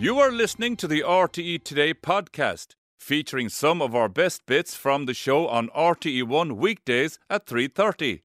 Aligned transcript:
You 0.00 0.20
are 0.20 0.30
listening 0.30 0.76
to 0.76 0.86
the 0.86 1.02
RTE 1.02 1.64
Today 1.64 1.92
podcast, 1.92 2.76
featuring 3.00 3.48
some 3.48 3.82
of 3.82 3.96
our 3.96 4.08
best 4.08 4.46
bits 4.46 4.76
from 4.76 5.06
the 5.06 5.12
show 5.12 5.48
on 5.48 5.70
RTE1 5.70 6.52
weekdays 6.52 7.18
at 7.28 7.46
3:30. 7.46 8.22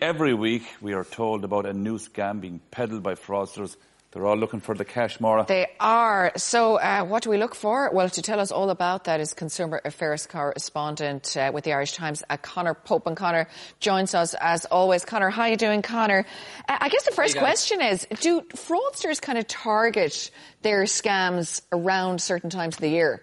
Every 0.00 0.34
week 0.34 0.64
we 0.80 0.92
are 0.92 1.04
told 1.04 1.44
about 1.44 1.64
a 1.64 1.72
new 1.72 1.96
scam 1.98 2.40
being 2.40 2.60
peddled 2.72 3.04
by 3.04 3.14
fraudsters. 3.14 3.76
They're 4.12 4.26
all 4.26 4.36
looking 4.36 4.60
for 4.60 4.74
the 4.74 4.84
cash, 4.84 5.20
Maura. 5.20 5.46
They 5.48 5.68
are. 5.80 6.32
So, 6.36 6.76
uh, 6.76 7.02
what 7.02 7.22
do 7.22 7.30
we 7.30 7.38
look 7.38 7.54
for? 7.54 7.90
Well, 7.94 8.10
to 8.10 8.20
tell 8.20 8.40
us 8.40 8.52
all 8.52 8.68
about 8.68 9.04
that 9.04 9.20
is 9.20 9.32
Consumer 9.32 9.80
Affairs 9.86 10.26
correspondent 10.26 11.34
uh, 11.34 11.50
with 11.52 11.64
the 11.64 11.72
Irish 11.72 11.92
Times, 11.92 12.22
uh, 12.28 12.36
Conor 12.36 12.74
Pope. 12.74 13.06
And 13.06 13.16
Conor 13.16 13.48
joins 13.80 14.14
us 14.14 14.34
as 14.34 14.66
always. 14.66 15.06
Conor, 15.06 15.30
how 15.30 15.42
are 15.42 15.48
you 15.48 15.56
doing, 15.56 15.80
Conor? 15.80 16.26
Uh, 16.68 16.76
I 16.78 16.90
guess 16.90 17.04
the 17.04 17.12
first 17.12 17.38
question 17.38 17.80
is 17.80 18.06
do 18.20 18.42
fraudsters 18.42 19.20
kind 19.20 19.38
of 19.38 19.48
target 19.48 20.30
their 20.60 20.82
scams 20.82 21.62
around 21.72 22.20
certain 22.20 22.50
times 22.50 22.76
of 22.76 22.82
the 22.82 22.90
year? 22.90 23.22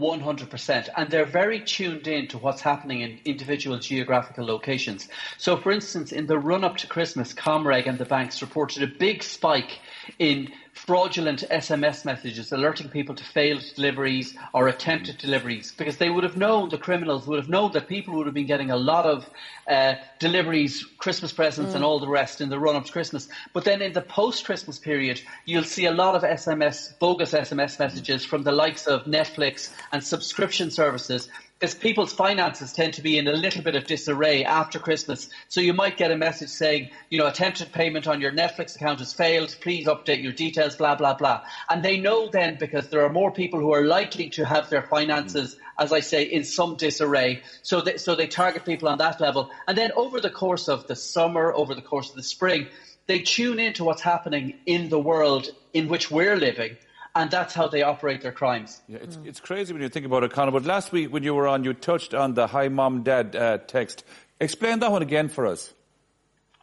100%. 0.00 0.88
And 0.96 1.10
they're 1.10 1.26
very 1.26 1.60
tuned 1.60 2.08
in 2.08 2.26
to 2.28 2.38
what's 2.38 2.62
happening 2.62 3.02
in 3.02 3.20
individual 3.24 3.78
geographical 3.78 4.46
locations. 4.46 5.08
So, 5.36 5.56
for 5.56 5.70
instance, 5.70 6.10
in 6.10 6.26
the 6.26 6.38
run 6.38 6.64
up 6.64 6.78
to 6.78 6.86
Christmas, 6.86 7.34
Comreg 7.34 7.86
and 7.86 7.98
the 7.98 8.06
banks 8.06 8.40
reported 8.40 8.82
a 8.82 8.86
big 8.86 9.22
spike 9.22 9.78
in 10.18 10.50
fraudulent 10.72 11.44
SMS 11.50 12.04
messages 12.04 12.52
alerting 12.52 12.88
people 12.88 13.14
to 13.14 13.24
failed 13.24 13.62
deliveries 13.74 14.36
or 14.52 14.68
attempted 14.68 15.18
deliveries 15.18 15.72
because 15.72 15.96
they 15.96 16.08
would 16.08 16.24
have 16.24 16.36
known, 16.36 16.68
the 16.68 16.78
criminals 16.78 17.26
would 17.26 17.38
have 17.38 17.48
known 17.48 17.72
that 17.72 17.88
people 17.88 18.14
would 18.14 18.26
have 18.26 18.34
been 18.34 18.46
getting 18.46 18.70
a 18.70 18.76
lot 18.76 19.04
of 19.04 19.28
uh, 19.68 19.94
deliveries, 20.18 20.84
Christmas 20.98 21.32
presents, 21.32 21.72
mm. 21.72 21.76
and 21.76 21.84
all 21.84 22.00
the 22.00 22.08
rest 22.08 22.40
in 22.40 22.48
the 22.48 22.58
run 22.58 22.76
up 22.76 22.86
to 22.86 22.92
Christmas. 22.92 23.28
But 23.52 23.64
then 23.64 23.82
in 23.82 23.92
the 23.92 24.00
post 24.00 24.44
Christmas 24.44 24.78
period, 24.78 25.20
you'll 25.44 25.64
see 25.64 25.86
a 25.86 25.92
lot 25.92 26.14
of 26.14 26.22
SMS, 26.22 26.98
bogus 26.98 27.32
SMS 27.32 27.78
messages 27.78 28.24
from 28.24 28.42
the 28.42 28.52
likes 28.52 28.86
of 28.86 29.04
Netflix 29.04 29.70
and 29.92 30.02
subscription 30.02 30.70
services 30.70 31.28
because 31.60 31.74
people's 31.74 32.12
finances 32.12 32.72
tend 32.72 32.94
to 32.94 33.02
be 33.02 33.18
in 33.18 33.28
a 33.28 33.32
little 33.32 33.62
bit 33.62 33.76
of 33.76 33.84
disarray 33.84 34.44
after 34.44 34.78
Christmas. 34.78 35.28
So 35.48 35.60
you 35.60 35.74
might 35.74 35.98
get 35.98 36.10
a 36.10 36.16
message 36.16 36.48
saying, 36.48 36.88
you 37.10 37.18
know, 37.18 37.26
attempted 37.26 37.70
payment 37.70 38.06
on 38.06 38.22
your 38.22 38.32
Netflix 38.32 38.76
account 38.76 39.00
has 39.00 39.12
failed. 39.12 39.54
Please 39.60 39.86
update 39.86 40.22
your 40.22 40.32
details, 40.32 40.76
blah, 40.76 40.94
blah, 40.94 41.12
blah. 41.12 41.42
And 41.68 41.82
they 41.82 42.00
know 42.00 42.30
then 42.30 42.56
because 42.58 42.88
there 42.88 43.04
are 43.04 43.12
more 43.12 43.30
people 43.30 43.60
who 43.60 43.74
are 43.74 43.84
likely 43.84 44.30
to 44.30 44.46
have 44.46 44.70
their 44.70 44.84
finances, 44.84 45.54
as 45.78 45.92
I 45.92 46.00
say, 46.00 46.22
in 46.22 46.44
some 46.44 46.76
disarray. 46.76 47.42
So 47.60 47.82
they, 47.82 47.98
so 47.98 48.14
they 48.14 48.26
target 48.26 48.64
people 48.64 48.88
on 48.88 48.96
that 48.96 49.20
level. 49.20 49.50
And 49.68 49.76
then 49.76 49.92
over 49.96 50.18
the 50.18 50.30
course 50.30 50.66
of 50.66 50.86
the 50.86 50.96
summer, 50.96 51.52
over 51.52 51.74
the 51.74 51.82
course 51.82 52.08
of 52.08 52.16
the 52.16 52.22
spring, 52.22 52.68
they 53.06 53.18
tune 53.18 53.58
into 53.58 53.84
what's 53.84 54.00
happening 54.00 54.54
in 54.64 54.88
the 54.88 54.98
world 54.98 55.50
in 55.74 55.88
which 55.88 56.10
we're 56.10 56.36
living 56.36 56.78
and 57.14 57.30
that's 57.30 57.54
how 57.54 57.68
they 57.68 57.82
operate 57.82 58.22
their 58.22 58.32
crimes. 58.32 58.80
Yeah, 58.88 58.98
it's, 59.02 59.16
mm. 59.16 59.26
it's 59.26 59.40
crazy 59.40 59.72
when 59.72 59.82
you 59.82 59.88
think 59.88 60.06
about 60.06 60.24
it, 60.24 60.32
Conor. 60.32 60.52
But 60.52 60.64
last 60.64 60.92
week 60.92 61.12
when 61.12 61.22
you 61.22 61.34
were 61.34 61.48
on, 61.48 61.64
you 61.64 61.72
touched 61.74 62.14
on 62.14 62.34
the 62.34 62.46
"Hi, 62.46 62.68
Mom, 62.68 63.02
Dad" 63.02 63.36
uh, 63.36 63.58
text. 63.58 64.04
Explain 64.40 64.78
that 64.80 64.90
one 64.90 65.02
again 65.02 65.28
for 65.28 65.46
us. 65.46 65.72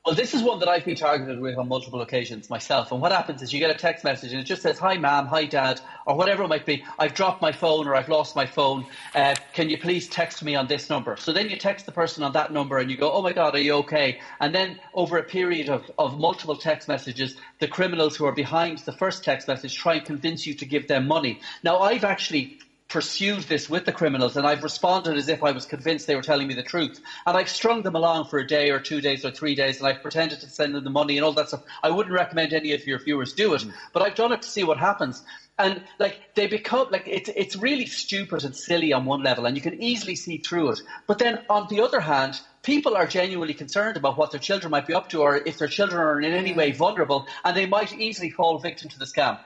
Well, 0.08 0.16
this 0.16 0.34
is 0.34 0.42
one 0.42 0.59
that 0.59 0.70
I've 0.70 0.86
been 0.86 0.95
targeted 0.95 1.42
with 1.42 1.58
on 1.58 1.67
multiple 1.67 2.00
occasions 2.00 2.50
myself. 2.50 2.94
And 2.94 3.02
what 3.02 3.12
happens 3.12 3.42
is 3.42 3.52
you 3.52 3.59
get 3.59 3.72
a 3.72 3.78
text 3.78 4.06
message 4.06 4.31
and 4.31 4.39
it 4.39 4.45
just 4.45 4.62
says, 4.62 4.80
Hi, 4.80 4.95
ma'am, 4.98 5.26
hi, 5.26 5.44
dad, 5.44 5.81
or 6.06 6.16
whatever 6.16 6.44
it 6.44 6.48
might 6.48 6.66
be. 6.66 6.86
I've 6.98 7.14
dropped 7.14 7.42
my 7.42 7.52
phone 7.52 7.86
or 7.89 7.94
I've 7.94 8.08
lost 8.08 8.34
my 8.34 8.45
phone. 8.45 8.86
Uh, 9.14 9.36
can 9.58 9.72
you 9.72 9.78
please 9.80 10.08
text 10.08 10.44
me 10.44 10.54
on 10.54 10.68
this 10.68 10.88
number? 10.88 11.18
So 11.18 11.34
then 11.34 11.50
you 11.50 11.58
text 11.58 11.88
the 11.88 11.92
person 11.92 12.24
on 12.24 12.34
that 12.34 12.54
number 12.54 12.78
and 12.78 12.92
you 12.92 12.96
go, 12.96 13.12
Oh 13.12 13.24
my 13.24 13.34
God, 13.34 13.56
are 13.56 13.60
you 13.60 13.74
okay? 13.78 14.20
And 14.40 14.54
then 14.54 14.80
over 14.94 15.18
a 15.18 15.24
period 15.24 15.68
of, 15.68 15.90
of 15.98 16.20
multiple 16.20 16.58
text 16.58 16.88
messages, 16.88 17.36
the 17.58 17.68
criminals 17.68 18.16
who 18.16 18.28
are 18.28 18.32
behind 18.32 18.78
the 18.78 18.92
first 18.92 19.24
text 19.24 19.48
message 19.48 19.76
try 19.76 19.96
and 19.96 20.06
convince 20.06 20.46
you 20.46 20.54
to 20.54 20.66
give 20.68 20.88
them 20.88 21.08
money. 21.08 21.40
Now, 21.64 21.80
I've 21.80 22.04
actually 22.04 22.60
pursued 22.88 23.46
this 23.46 23.67
with 23.67 23.86
the 23.86 23.92
criminals 23.92 24.38
and 24.38 24.46
I've 24.46 24.62
responded 24.62 25.17
as 25.17 25.28
if 25.28 25.44
I 25.44 25.52
was 25.52 25.66
convinced 25.66 26.06
they 26.06 26.16
were 26.16 26.22
telling 26.22 26.48
me 26.48 26.54
the 26.54 26.62
truth. 26.62 27.02
And 27.26 27.36
I've 27.36 27.50
strung 27.50 27.82
them 27.82 27.96
along 27.96 28.26
for 28.26 28.38
a 28.38 28.46
day 28.46 28.70
or 28.70 28.80
two 28.80 29.02
days 29.02 29.26
or 29.26 29.32
three 29.32 29.56
days 29.56 29.80
and 29.80 29.88
I've 29.88 30.04
pretended 30.04 30.40
to 30.42 30.50
send 30.50 30.76
them 30.76 30.84
the 30.84 30.92
money 30.92 31.17
and 31.17 31.26
all 31.26 31.34
that 31.34 31.48
stuff. 31.48 31.64
I 31.82 31.90
wouldn't 31.90 32.14
recommend 32.14 32.54
any 32.54 32.73
of 32.73 32.86
your 32.86 33.00
viewers 33.00 33.34
do 33.34 33.56
it, 33.56 33.64
hmm. 33.64 33.72
but 33.92 34.04
I've 34.04 34.14
done 34.14 34.34
it 34.34 34.44
to 34.44 34.48
see 34.48 34.64
what 34.64 34.78
happens. 34.78 35.23
And 35.60 35.82
like 36.00 36.20
they 36.36 36.48
become 36.48 36.88
like 36.92 37.04
it's 37.08 37.30
it's 37.36 37.56
really 37.56 37.86
stupid 37.86 38.44
and 38.44 38.56
silly 38.56 38.94
on 38.94 39.06
one 39.06 39.23
level, 39.23 39.45
and 39.45 39.56
you 39.56 39.62
can 39.62 39.82
easily 39.82 40.16
see 40.16 40.38
through 40.40 40.72
it. 40.72 40.80
But 41.08 41.20
then 41.20 41.40
on 41.50 41.68
the 41.70 41.82
other 41.82 42.02
hand, 42.02 42.42
people 42.64 42.95
are 42.98 43.08
genuinely 43.08 43.54
concerned 43.56 43.98
about 43.98 44.17
what 44.17 44.32
their 44.32 44.40
children 44.40 44.72
might 44.72 44.86
be 44.88 44.94
up 44.94 45.08
to, 45.10 45.22
or 45.22 45.42
if 45.46 45.58
their 45.58 45.67
children 45.70 46.02
are 46.02 46.22
in 46.22 46.34
any 46.34 46.54
way 46.54 46.72
vulnerable, 46.72 47.26
and 47.46 47.56
they 47.58 47.67
might 47.67 47.94
easily 47.94 48.30
fall 48.32 48.60
victim 48.60 48.90
to 48.90 49.00
the 49.00 49.06
scam. 49.08 49.38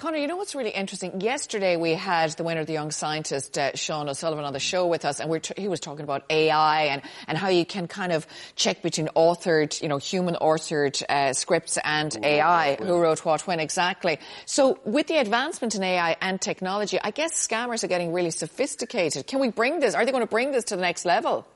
Conor, 0.00 0.16
you 0.16 0.28
know 0.28 0.36
what's 0.36 0.54
really 0.54 0.70
interesting? 0.70 1.20
Yesterday 1.20 1.76
we 1.76 1.92
had 1.92 2.30
the 2.30 2.42
winner 2.42 2.62
of 2.62 2.66
the 2.66 2.72
Young 2.72 2.90
Scientist, 2.90 3.58
uh, 3.58 3.76
Sean 3.76 4.08
O'Sullivan, 4.08 4.46
on 4.46 4.54
the 4.54 4.58
show 4.58 4.86
with 4.86 5.04
us, 5.04 5.20
and 5.20 5.42
t- 5.42 5.52
he 5.58 5.68
was 5.68 5.78
talking 5.78 6.04
about 6.04 6.24
AI 6.30 6.84
and, 6.84 7.02
and 7.28 7.36
how 7.36 7.50
you 7.50 7.66
can 7.66 7.86
kind 7.86 8.10
of 8.10 8.26
check 8.56 8.80
between 8.80 9.08
authored, 9.08 9.78
you 9.82 9.88
know, 9.88 9.98
human 9.98 10.36
authored 10.36 11.02
uh, 11.10 11.34
scripts 11.34 11.78
and 11.84 12.14
who 12.14 12.24
AI, 12.24 12.76
who 12.76 12.98
wrote 12.98 13.26
what 13.26 13.46
when 13.46 13.60
exactly. 13.60 14.18
So 14.46 14.78
with 14.86 15.06
the 15.06 15.18
advancement 15.18 15.74
in 15.74 15.82
AI 15.82 16.16
and 16.22 16.40
technology, 16.40 16.98
I 17.04 17.10
guess 17.10 17.34
scammers 17.46 17.84
are 17.84 17.88
getting 17.88 18.14
really 18.14 18.30
sophisticated. 18.30 19.26
Can 19.26 19.38
we 19.38 19.50
bring 19.50 19.80
this? 19.80 19.94
Are 19.94 20.06
they 20.06 20.12
going 20.12 20.24
to 20.24 20.30
bring 20.30 20.50
this 20.50 20.64
to 20.64 20.76
the 20.76 20.82
next 20.82 21.04
level? 21.04 21.46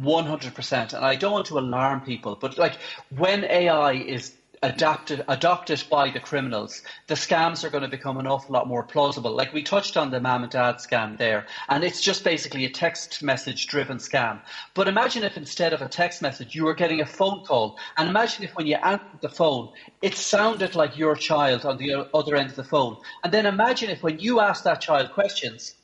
100%. 0.00 0.94
And 0.94 1.04
I 1.04 1.16
don't 1.16 1.32
want 1.32 1.46
to 1.46 1.58
alarm 1.58 2.02
people, 2.02 2.38
but 2.40 2.58
like 2.58 2.78
when 3.10 3.42
AI 3.42 3.94
is 3.94 4.32
adapted, 4.62 5.24
adopted 5.28 5.84
by 5.90 6.10
the 6.10 6.20
criminals, 6.20 6.82
the 7.06 7.14
scams 7.14 7.64
are 7.64 7.70
going 7.70 7.82
to 7.82 7.88
become 7.88 8.18
an 8.18 8.26
awful 8.26 8.52
lot 8.52 8.66
more 8.66 8.82
plausible. 8.82 9.34
Like 9.34 9.52
we 9.52 9.62
touched 9.62 9.96
on 9.96 10.10
the 10.10 10.20
mom 10.20 10.42
and 10.42 10.52
dad 10.52 10.76
scam 10.76 11.16
there, 11.18 11.46
and 11.68 11.84
it's 11.84 12.00
just 12.00 12.24
basically 12.24 12.64
a 12.64 12.70
text 12.70 13.22
message 13.22 13.66
driven 13.66 13.98
scam. 13.98 14.40
But 14.74 14.88
imagine 14.88 15.24
if 15.24 15.36
instead 15.36 15.72
of 15.72 15.82
a 15.82 15.88
text 15.88 16.22
message, 16.22 16.54
you 16.54 16.64
were 16.64 16.74
getting 16.74 17.00
a 17.00 17.06
phone 17.06 17.42
call. 17.46 17.76
And 17.96 18.08
imagine 18.08 18.44
if 18.44 18.52
when 18.54 18.66
you 18.66 18.76
answered 18.82 19.20
the 19.20 19.28
phone, 19.28 19.68
it 20.02 20.14
sounded 20.14 20.74
like 20.74 20.96
your 20.96 21.16
child 21.16 21.64
on 21.64 21.76
the 21.76 22.06
other 22.14 22.36
end 22.36 22.50
of 22.50 22.56
the 22.56 22.64
phone. 22.64 22.96
And 23.24 23.32
then 23.32 23.46
imagine 23.46 23.90
if 23.90 24.02
when 24.02 24.18
you 24.18 24.40
asked 24.40 24.64
that 24.64 24.80
child 24.80 25.10
questions, 25.12 25.74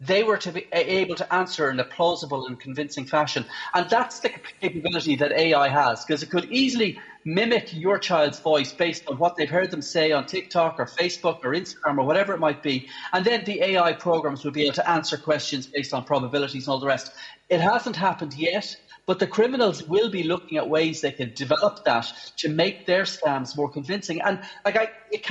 they 0.00 0.22
were 0.22 0.38
to 0.38 0.50
be 0.50 0.66
able 0.72 1.14
to 1.14 1.34
answer 1.34 1.70
in 1.70 1.78
a 1.78 1.84
plausible 1.84 2.46
and 2.46 2.58
convincing 2.58 3.04
fashion. 3.04 3.44
And 3.74 3.88
that's 3.90 4.20
the 4.20 4.30
capability 4.60 5.14
that 5.16 5.32
AI 5.32 5.68
has, 5.68 6.04
because 6.04 6.22
it 6.22 6.30
could 6.30 6.46
easily 6.46 6.98
mimic 7.24 7.72
your 7.72 7.98
child's 7.98 8.40
voice 8.40 8.72
based 8.72 9.02
on 9.08 9.18
what 9.18 9.34
they've 9.36 9.50
heard 9.50 9.70
them 9.70 9.82
say 9.82 10.12
on 10.12 10.26
TikTok 10.26 10.76
or 10.78 10.86
Facebook 10.86 11.38
or 11.44 11.52
Instagram 11.52 11.98
or 11.98 12.06
whatever 12.06 12.32
it 12.34 12.40
might 12.40 12.62
be. 12.62 12.86
And 13.12 13.24
then 13.24 13.44
the 13.44 13.62
AI 13.62 13.92
programs 13.94 14.44
will 14.44 14.52
be 14.52 14.64
able 14.64 14.74
to 14.74 14.90
answer 14.90 15.16
questions 15.16 15.68
based 15.72 15.92
on 15.92 16.04
probabilities 16.04 16.66
and 16.66 16.72
all 16.72 16.80
the 16.80 16.86
rest. 16.86 17.10
It 17.48 17.60
hasn't 17.60 17.96
happened 17.96 18.34
yet. 18.34 18.66
But 19.06 19.18
the 19.18 19.26
criminals 19.26 19.82
will 19.88 20.08
be 20.10 20.22
looking 20.22 20.58
at 20.58 20.68
ways 20.68 21.00
they 21.00 21.10
can 21.10 21.32
develop 21.34 21.78
that 21.84 22.06
to 22.38 22.48
make 22.48 22.86
their 22.86 23.02
scams 23.02 23.56
more 23.56 23.68
convincing. 23.68 24.20
And 24.22 24.38
like 24.64 24.76
I, 24.76 24.88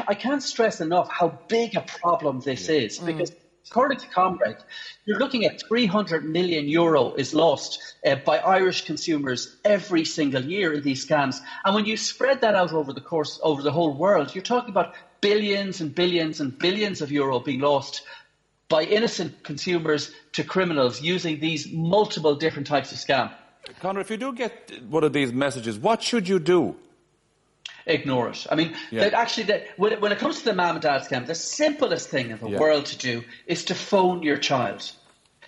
I 0.07 0.16
can't 0.16 0.44
stress 0.44 0.81
enough 0.81 1.07
how 1.09 1.39
big 1.47 1.75
a 1.75 1.85
problem 2.01 2.41
this 2.41 2.67
is 2.67 2.97
because 2.97 3.29
mm 3.29 3.35
According 3.72 4.00
to 4.00 4.07
Comreg, 4.07 4.57
you're 5.06 5.19
looking 5.19 5.46
at 5.46 5.62
300 5.68 6.25
million 6.25 6.68
euro 6.68 7.13
is 7.13 7.35
lost 7.35 7.80
uh, 8.03 8.16
by 8.16 8.40
Irish 8.40 8.85
consumers 8.85 9.56
every 9.63 10.06
single 10.06 10.44
year 10.44 10.74
in 10.74 10.81
these 10.81 11.06
scams. 11.06 11.40
And 11.63 11.75
when 11.75 11.85
you 11.85 11.96
spread 11.96 12.41
that 12.41 12.56
out 12.56 12.74
over 12.74 12.94
the 12.94 13.02
course, 13.02 13.40
over 13.44 13.62
the 13.62 13.72
whole 13.72 13.94
world, 13.94 14.34
you're 14.34 14.44
talking 14.44 14.72
about 14.72 14.96
billions 15.22 15.81
and 15.81 15.94
billions 15.94 16.40
and 16.40 16.57
billions 16.57 17.02
of 17.02 17.12
euro 17.12 17.40
being 17.40 17.59
lost 17.59 18.02
by 18.69 18.85
innocent 18.85 19.44
consumers 19.44 20.12
to 20.34 20.44
criminals 20.44 21.00
using 21.00 21.40
these 21.40 21.72
multiple 21.72 22.36
different 22.36 22.66
types 22.66 22.91
of 22.91 22.97
scam. 22.97 23.31
Conor, 23.81 24.00
if 24.01 24.09
you 24.09 24.18
do 24.18 24.34
get 24.34 24.81
one 24.90 25.03
of 25.03 25.13
these 25.13 25.31
messages, 25.31 25.77
what 25.77 26.01
should 26.01 26.27
you 26.27 26.39
do? 26.39 26.75
Ignore 27.89 28.30
it. 28.30 28.45
I 28.50 28.56
mean, 28.56 28.75
yeah. 28.91 29.09
actually, 29.13 29.44
that 29.44 29.68
when, 29.77 29.94
it, 29.94 30.01
when, 30.01 30.12
it 30.12 30.19
comes 30.19 30.39
to 30.39 30.45
the 30.45 30.53
mom 30.53 30.75
and 30.75 30.81
dad 30.81 31.01
scam, 31.01 31.25
the 31.25 31.36
simplest 31.36 32.09
thing 32.09 32.31
in 32.31 32.38
the 32.38 32.50
yeah. 32.50 32.59
world 32.59 32.86
to 32.88 32.97
do 32.97 33.24
is 33.47 33.65
to 33.65 33.75
phone 33.75 34.24
your 34.24 34.38
child. 34.38 34.91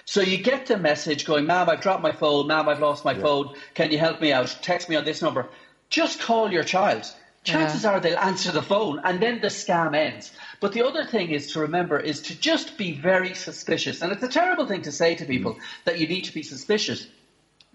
So 0.06 0.22
you 0.22 0.38
get 0.38 0.66
the 0.66 0.78
message 0.78 1.26
going, 1.26 1.46
Mom, 1.46 1.70
I've 1.70 1.82
dropped 1.82 2.04
my 2.04 2.12
phone. 2.12 2.48
Mom, 2.48 2.68
I've 2.68 2.80
lost 2.80 3.06
my 3.06 3.14
yeah. 3.14 3.22
phone. 3.22 3.56
Can 3.76 3.92
you 3.92 3.98
help 3.98 4.20
me 4.20 4.34
out? 4.34 4.58
Text 4.62 4.90
me 4.90 4.96
on 4.96 5.06
this 5.06 5.22
number. 5.22 5.50
Just 5.90 6.20
call 6.20 6.52
your 6.52 6.64
child. 6.64 7.06
Chances 7.44 7.86
are 7.86 8.00
they'll 8.00 8.20
answer 8.20 8.52
the 8.52 8.62
phone 8.62 9.02
and 9.04 9.20
then 9.20 9.42
the 9.42 9.48
scam 9.48 9.96
ends. 9.96 10.32
But 10.60 10.74
the 10.74 10.86
other 10.86 11.06
thing 11.06 11.32
is 11.32 11.54
to 11.54 11.62
remember 11.62 12.00
is 12.00 12.22
to 12.24 12.40
just 12.40 12.78
be 12.78 12.92
very 12.92 13.34
suspicious. 13.34 14.02
And 14.02 14.12
it's 14.12 14.22
a 14.22 14.28
terrible 14.28 14.68
thing 14.68 14.84
to 14.84 14.92
say 14.92 15.16
to 15.16 15.26
people 15.26 15.56
mm. 15.56 15.60
that 15.86 15.98
you 15.98 16.08
need 16.08 16.26
to 16.26 16.34
be 16.34 16.44
suspicious. 16.44 17.08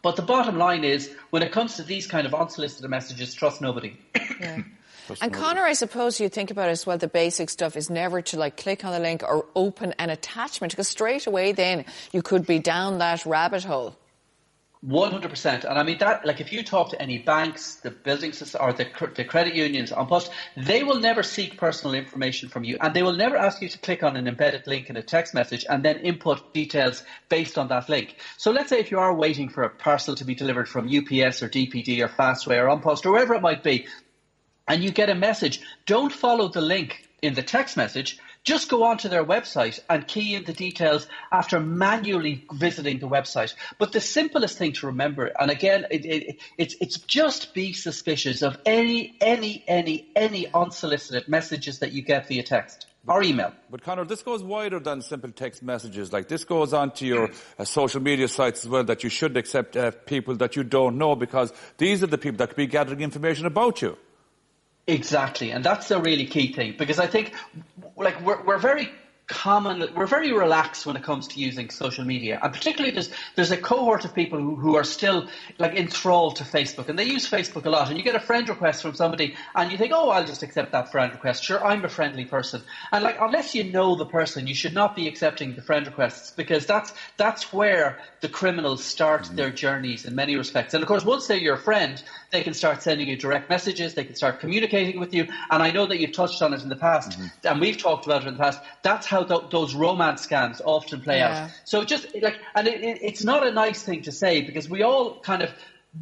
But 0.06 0.14
the 0.14 0.22
bottom 0.22 0.56
line 0.56 0.84
is, 0.84 1.10
when 1.30 1.42
it 1.42 1.50
comes 1.50 1.74
to 1.78 1.82
these 1.82 2.06
kind 2.06 2.28
of 2.28 2.32
unsolicited 2.32 2.88
messages, 2.88 3.34
trust 3.34 3.60
nobody. 3.60 3.98
Yeah. 4.40 4.62
and 5.20 5.32
Conor, 5.32 5.62
I 5.62 5.72
suppose 5.72 6.20
you 6.20 6.28
think 6.28 6.52
about 6.52 6.68
it 6.68 6.70
as 6.70 6.86
well. 6.86 6.96
The 6.96 7.08
basic 7.08 7.50
stuff 7.50 7.76
is 7.76 7.90
never 7.90 8.22
to 8.22 8.38
like 8.38 8.56
click 8.56 8.84
on 8.84 8.92
the 8.92 9.00
link 9.00 9.24
or 9.24 9.46
open 9.56 9.96
an 9.98 10.10
attachment 10.10 10.72
because 10.72 10.86
straight 10.86 11.26
away 11.26 11.50
then 11.50 11.84
you 12.12 12.22
could 12.22 12.46
be 12.46 12.60
down 12.60 12.98
that 12.98 13.26
rabbit 13.26 13.64
hole. 13.64 13.96
100%. 14.86 15.64
And 15.64 15.78
I 15.78 15.82
mean 15.82 15.98
that, 15.98 16.24
like 16.24 16.40
if 16.40 16.52
you 16.52 16.62
talk 16.62 16.90
to 16.90 17.02
any 17.02 17.18
banks, 17.18 17.76
the 17.76 17.90
buildings 17.90 18.54
or 18.54 18.72
the, 18.72 18.86
the 19.16 19.24
credit 19.24 19.54
unions 19.54 19.90
An 19.90 20.06
Post, 20.06 20.30
they 20.56 20.84
will 20.84 21.00
never 21.00 21.24
seek 21.24 21.56
personal 21.56 21.94
information 21.94 22.48
from 22.48 22.62
you 22.62 22.76
and 22.80 22.94
they 22.94 23.02
will 23.02 23.16
never 23.16 23.36
ask 23.36 23.60
you 23.60 23.68
to 23.68 23.78
click 23.78 24.04
on 24.04 24.16
an 24.16 24.28
embedded 24.28 24.66
link 24.66 24.88
in 24.88 24.96
a 24.96 25.02
text 25.02 25.34
message 25.34 25.64
and 25.68 25.84
then 25.84 25.98
input 25.98 26.54
details 26.54 27.02
based 27.28 27.58
on 27.58 27.68
that 27.68 27.88
link. 27.88 28.16
So 28.36 28.52
let's 28.52 28.68
say 28.68 28.78
if 28.78 28.92
you 28.92 28.98
are 28.98 29.14
waiting 29.14 29.48
for 29.48 29.64
a 29.64 29.70
parcel 29.70 30.14
to 30.14 30.24
be 30.24 30.36
delivered 30.36 30.68
from 30.68 30.86
UPS 30.86 31.42
or 31.42 31.48
DPD 31.48 32.00
or 32.00 32.08
Fastway 32.08 32.56
or 32.56 32.68
An 32.68 32.80
Post 32.80 33.06
or 33.06 33.12
wherever 33.12 33.34
it 33.34 33.42
might 33.42 33.64
be, 33.64 33.86
and 34.68 34.82
you 34.82 34.90
get 34.90 35.10
a 35.10 35.14
message, 35.14 35.60
don't 35.86 36.12
follow 36.12 36.48
the 36.48 36.60
link 36.60 37.08
in 37.22 37.34
the 37.34 37.42
text 37.42 37.76
message 37.76 38.18
just 38.46 38.68
go 38.70 38.84
onto 38.84 39.08
their 39.08 39.24
website 39.24 39.80
and 39.90 40.06
key 40.06 40.36
in 40.36 40.44
the 40.44 40.52
details 40.52 41.06
after 41.32 41.58
manually 41.60 42.44
visiting 42.52 43.00
the 43.00 43.08
website. 43.08 43.54
But 43.78 43.92
the 43.92 44.00
simplest 44.00 44.56
thing 44.56 44.72
to 44.74 44.86
remember, 44.86 45.26
and 45.38 45.50
again, 45.50 45.86
it, 45.90 46.06
it, 46.06 46.38
it's 46.56 46.76
it's 46.80 46.98
just 47.00 47.52
be 47.52 47.72
suspicious 47.72 48.42
of 48.42 48.56
any 48.64 49.16
any 49.20 49.64
any 49.66 50.08
any 50.14 50.46
unsolicited 50.54 51.28
messages 51.28 51.80
that 51.80 51.92
you 51.92 52.02
get 52.02 52.28
via 52.28 52.44
text 52.44 52.86
or 53.08 53.22
email. 53.22 53.52
But 53.68 53.82
Conor, 53.82 54.04
this 54.04 54.22
goes 54.22 54.42
wider 54.42 54.78
than 54.78 55.02
simple 55.02 55.32
text 55.32 55.62
messages. 55.62 56.12
Like 56.12 56.28
this 56.28 56.44
goes 56.44 56.72
on 56.72 56.92
to 56.92 57.06
your 57.06 57.30
uh, 57.58 57.64
social 57.64 58.00
media 58.00 58.28
sites 58.28 58.64
as 58.64 58.68
well. 58.68 58.84
That 58.84 59.02
you 59.02 59.10
shouldn't 59.10 59.38
accept 59.38 59.76
uh, 59.76 59.90
people 59.90 60.36
that 60.36 60.54
you 60.54 60.62
don't 60.62 60.98
know 60.98 61.16
because 61.16 61.52
these 61.78 62.04
are 62.04 62.08
the 62.08 62.18
people 62.18 62.38
that 62.38 62.50
could 62.50 62.56
be 62.56 62.68
gathering 62.68 63.00
information 63.00 63.46
about 63.46 63.82
you. 63.82 63.98
Exactly, 64.88 65.50
and 65.50 65.64
that's 65.64 65.90
a 65.90 66.00
really 66.00 66.26
key 66.26 66.52
thing 66.52 66.76
because 66.78 67.00
I 67.00 67.08
think, 67.08 67.34
like, 67.96 68.20
we're 68.20 68.42
we're 68.44 68.58
very 68.58 68.90
common 69.26 69.84
we're 69.96 70.06
very 70.06 70.32
relaxed 70.32 70.86
when 70.86 70.94
it 70.94 71.02
comes 71.02 71.26
to 71.26 71.40
using 71.40 71.68
social 71.68 72.04
media. 72.04 72.38
And 72.40 72.52
particularly 72.52 72.92
there's 72.92 73.10
there's 73.34 73.50
a 73.50 73.56
cohort 73.56 74.04
of 74.04 74.14
people 74.14 74.38
who, 74.38 74.54
who 74.54 74.76
are 74.76 74.84
still 74.84 75.28
like 75.58 75.74
enthralled 75.74 76.36
to 76.36 76.44
facebook. 76.44 76.88
And 76.88 76.98
they 76.98 77.04
use 77.04 77.28
facebook 77.28 77.64
a 77.64 77.70
lot. 77.70 77.88
And 77.88 77.96
you 77.96 78.04
get 78.04 78.14
a 78.14 78.20
friend 78.20 78.48
request 78.48 78.82
from 78.82 78.94
somebody 78.94 79.34
and 79.54 79.72
you 79.72 79.78
think 79.78 79.92
oh 79.92 80.10
i'll 80.10 80.24
just 80.24 80.44
accept 80.44 80.72
that 80.72 80.92
friend 80.92 81.12
request. 81.12 81.42
Sure 81.42 81.64
i'm 81.64 81.84
a 81.84 81.88
friendly 81.88 82.24
person. 82.24 82.62
And 82.92 83.02
like 83.02 83.16
unless 83.20 83.54
you 83.54 83.64
know 83.64 83.96
the 83.96 84.06
person 84.06 84.46
you 84.46 84.54
should 84.54 84.74
not 84.74 84.94
be 84.94 85.08
accepting 85.08 85.54
the 85.54 85.62
friend 85.62 85.86
requests 85.86 86.30
because 86.30 86.64
that's 86.66 86.92
that's 87.16 87.52
where 87.52 87.98
the 88.20 88.28
criminals 88.28 88.84
start 88.84 89.22
mm-hmm. 89.22 89.36
their 89.36 89.50
journeys 89.50 90.04
in 90.04 90.14
many 90.14 90.36
respects. 90.36 90.72
And 90.74 90.84
of 90.84 90.88
course 90.88 91.04
once 91.04 91.26
they're 91.26 91.36
your 91.36 91.56
friend 91.56 92.00
they 92.36 92.44
can 92.44 92.54
start 92.54 92.80
sending 92.80 93.08
you 93.08 93.16
direct 93.16 93.50
messages 93.50 93.94
they 93.94 94.04
can 94.04 94.14
start 94.14 94.38
communicating 94.38 95.00
with 95.00 95.12
you 95.12 95.26
and 95.50 95.62
i 95.62 95.70
know 95.72 95.84
that 95.86 95.98
you've 95.98 96.16
touched 96.22 96.40
on 96.42 96.54
it 96.54 96.62
in 96.62 96.68
the 96.68 96.76
past 96.88 97.10
mm-hmm. 97.10 97.26
and 97.48 97.60
we've 97.60 97.78
talked 97.78 98.06
about 98.06 98.22
it 98.22 98.28
in 98.28 98.34
the 98.34 98.42
past 98.46 98.60
that's 98.82 99.06
how 99.06 99.16
how 99.16 99.24
th- 99.24 99.50
those 99.50 99.74
romance 99.74 100.26
scams 100.26 100.60
often 100.64 101.00
play 101.00 101.18
yeah. 101.18 101.44
out. 101.44 101.50
So 101.64 101.84
just 101.84 102.06
like, 102.20 102.38
and 102.54 102.68
it, 102.68 102.82
it, 102.82 102.98
it's 103.02 103.24
not 103.24 103.46
a 103.46 103.50
nice 103.50 103.82
thing 103.82 104.02
to 104.02 104.12
say 104.12 104.42
because 104.42 104.68
we 104.68 104.82
all 104.82 105.20
kind 105.20 105.42
of 105.42 105.50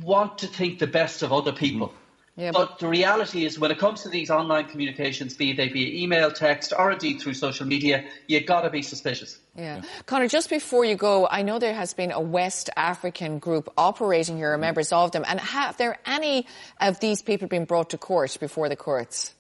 want 0.03 0.39
to 0.39 0.47
think 0.47 0.79
the 0.79 0.87
best 0.87 1.23
of 1.23 1.33
other 1.33 1.53
people. 1.53 1.89
Mm. 1.89 1.95
Yeah, 2.37 2.51
but, 2.51 2.71
but, 2.71 2.79
the 2.81 2.89
reality 2.89 3.47
is, 3.47 3.61
when 3.61 3.71
it 3.71 3.79
comes 3.79 4.03
to 4.03 4.09
these 4.09 4.29
online 4.29 4.67
communications, 4.67 5.35
be 5.35 5.53
they 5.53 5.69
via 5.69 6.03
email, 6.03 6.33
text, 6.33 6.73
or 6.77 6.91
indeed 6.91 7.21
through 7.21 7.35
social 7.35 7.65
media, 7.65 8.05
you've 8.27 8.47
got 8.47 8.63
to 8.63 8.71
be 8.71 8.83
suspicious. 8.83 9.39
Yeah. 9.55 9.77
yeah. 9.77 9.83
Conor, 10.07 10.27
just 10.27 10.51
before 10.51 10.85
you 10.85 10.97
go, 10.97 11.29
I 11.29 11.43
know 11.43 11.61
there 11.61 11.75
has 11.75 11.95
been 11.95 12.11
a 12.11 12.21
West 12.21 12.71
African 12.77 13.39
group 13.39 13.73
operating 13.79 14.37
here, 14.37 14.53
mm-hmm. 14.53 14.63
members 14.63 14.91
of 14.91 15.13
them, 15.13 15.25
and 15.29 15.39
have 15.39 15.77
there 15.77 15.99
any 16.07 16.47
of 16.81 16.99
these 16.99 17.23
people 17.23 17.47
been 17.47 17.67
brought 17.67 17.91
to 17.91 17.99
court 17.99 18.37
before 18.41 18.69
the 18.69 18.77
courts? 18.77 19.33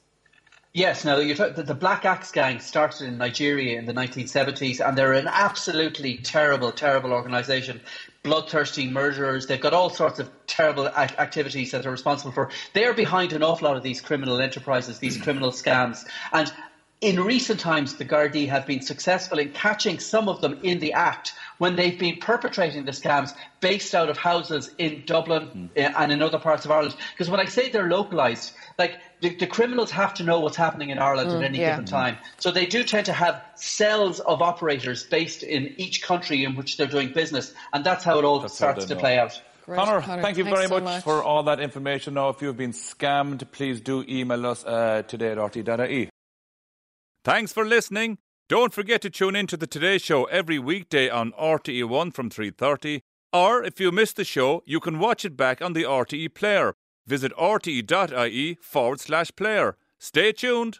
Yes, 0.74 1.04
now 1.04 1.16
the, 1.18 1.62
the 1.64 1.74
Black 1.74 2.04
Axe 2.04 2.32
Gang 2.32 2.58
started 2.58 3.06
in 3.06 3.16
Nigeria 3.16 3.78
in 3.78 3.86
the 3.86 3.92
1970s, 3.92 4.86
and 4.86 4.98
they're 4.98 5.12
an 5.12 5.28
absolutely 5.28 6.16
terrible, 6.18 6.72
terrible 6.72 7.12
organisation. 7.12 7.80
Bloodthirsty 8.24 8.90
murderers. 8.90 9.46
They've 9.46 9.60
got 9.60 9.72
all 9.72 9.88
sorts 9.88 10.18
of 10.18 10.43
terrible 10.54 10.86
activities 10.88 11.72
that 11.72 11.82
they're 11.82 11.92
responsible 11.92 12.32
for. 12.32 12.50
They're 12.72 12.94
behind 12.94 13.32
an 13.32 13.42
awful 13.42 13.68
lot 13.68 13.76
of 13.76 13.82
these 13.82 14.00
criminal 14.00 14.40
enterprises, 14.40 14.98
these 14.98 15.16
criminal 15.20 15.50
scams. 15.50 16.06
And 16.32 16.52
in 17.00 17.20
recent 17.20 17.60
times, 17.60 17.96
the 17.96 18.04
Gardaí 18.04 18.48
have 18.48 18.66
been 18.66 18.80
successful 18.80 19.38
in 19.38 19.50
catching 19.50 19.98
some 19.98 20.28
of 20.28 20.40
them 20.40 20.60
in 20.62 20.78
the 20.78 20.94
act 20.94 21.34
when 21.58 21.76
they've 21.76 21.98
been 21.98 22.16
perpetrating 22.16 22.84
the 22.84 22.92
scams 22.92 23.34
based 23.60 23.94
out 23.94 24.08
of 24.08 24.16
houses 24.16 24.70
in 24.78 25.02
Dublin 25.04 25.70
mm. 25.76 25.94
and 25.96 26.12
in 26.12 26.22
other 26.22 26.38
parts 26.38 26.64
of 26.64 26.70
Ireland. 26.70 26.96
Because 27.12 27.28
when 27.28 27.40
I 27.40 27.44
say 27.44 27.68
they're 27.68 27.90
localised, 27.90 28.54
like 28.78 28.98
the, 29.20 29.34
the, 29.34 29.46
criminals 29.46 29.90
have 29.90 30.14
to 30.14 30.22
know 30.22 30.40
what's 30.40 30.56
happening 30.56 30.90
in 30.90 30.98
Ireland 30.98 31.30
mm, 31.30 31.36
at 31.36 31.42
any 31.42 31.58
yeah. 31.58 31.72
given 31.72 31.84
time. 31.84 32.16
So 32.38 32.50
they 32.50 32.66
do 32.66 32.82
tend 32.84 33.06
to 33.06 33.12
have 33.12 33.44
cells 33.56 34.20
of 34.20 34.40
operators 34.40 35.04
based 35.04 35.42
in 35.42 35.74
each 35.76 36.02
country 36.02 36.44
in 36.44 36.56
which 36.56 36.76
they're 36.76 36.86
doing 36.86 37.12
business, 37.12 37.52
and 37.72 37.84
that's 37.84 38.04
how 38.04 38.18
it 38.18 38.24
all 38.24 38.40
that's 38.40 38.54
starts 38.54 38.86
to 38.86 38.96
play 38.96 39.18
out. 39.18 39.40
Great. 39.64 39.78
Conor, 39.78 40.00
Conor, 40.02 40.22
thank 40.22 40.36
you 40.36 40.44
very 40.44 40.68
so 40.68 40.74
much, 40.74 40.84
much, 40.84 41.04
for 41.04 41.22
all 41.22 41.42
that 41.44 41.60
information. 41.60 42.14
Now, 42.14 42.28
if 42.28 42.42
you've 42.42 42.56
been 42.56 42.72
scammed, 42.72 43.50
please 43.50 43.80
do 43.80 44.04
email 44.08 44.46
us 44.46 44.64
uh, 44.64 45.02
today 45.08 45.30
at 45.32 45.38
rte.ie. 45.38 46.10
Thanks 47.24 47.52
for 47.52 47.64
listening. 47.64 48.18
Don't 48.48 48.74
forget 48.74 49.00
to 49.02 49.10
tune 49.10 49.34
in 49.34 49.46
to 49.46 49.56
the 49.56 49.66
Today 49.66 49.96
Show 49.96 50.24
every 50.24 50.58
weekday 50.58 51.08
on 51.08 51.32
RTE1 51.32 52.12
from 52.12 52.28
3.30. 52.28 53.00
Or 53.32 53.64
if 53.64 53.80
you 53.80 53.90
missed 53.90 54.16
the 54.16 54.24
show, 54.24 54.62
you 54.66 54.80
can 54.80 54.98
watch 54.98 55.24
it 55.24 55.36
back 55.36 55.62
on 55.62 55.72
the 55.72 55.84
RTE 55.84 56.34
player 56.34 56.74
Visit 57.06 57.32
rte.ie 57.36 58.54
forward 58.62 59.00
slash 59.00 59.30
player. 59.36 59.76
Stay 59.98 60.32
tuned. 60.32 60.78